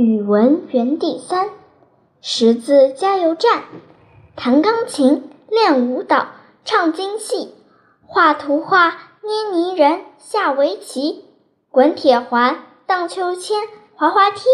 [0.00, 1.50] 语文园地三，
[2.20, 3.64] 识字加油站，
[4.36, 6.28] 弹钢琴、练舞蹈、
[6.64, 7.52] 唱京戏、
[8.06, 8.90] 画图画、
[9.24, 11.24] 捏泥人、下围棋、
[11.72, 13.58] 滚铁环、荡秋千、
[13.96, 14.44] 滑滑梯。